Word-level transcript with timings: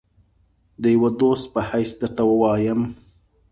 د 0.81 0.83
یوه 0.95 1.09
دوست 1.19 1.45
په 1.53 1.61
حیث 1.69 1.91
درته 2.01 2.23
وایم. 2.27 2.81